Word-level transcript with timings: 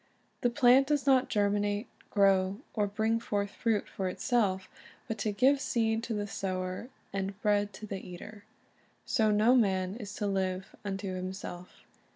The 0.41 0.49
plant 0.49 0.87
does 0.87 1.05
not 1.05 1.29
germinate, 1.29 1.87
grow, 2.09 2.61
or 2.73 2.87
bring 2.87 3.19
forth 3.19 3.51
fruit 3.51 3.87
for 3.87 4.09
itself, 4.09 4.67
but 5.07 5.19
to 5.19 5.31
"give 5.31 5.61
seed 5.61 6.01
to 6.05 6.15
the 6.15 6.25
sower, 6.25 6.89
and 7.13 7.39
bread 7.43 7.71
to 7.73 7.85
the 7.85 8.01
eater. 8.03 8.43
"^ 8.97 8.99
So 9.05 9.29
no 9.29 9.53
man 9.53 9.95
is 9.97 10.15
to 10.15 10.25
live 10.25 10.75
unto 10.83 11.13
himself. 11.13 11.83